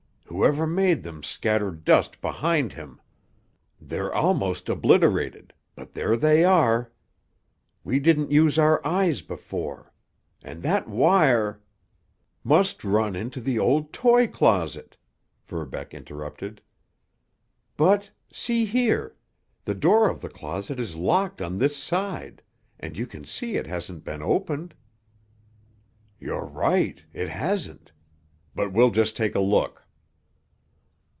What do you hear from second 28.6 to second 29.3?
we'll just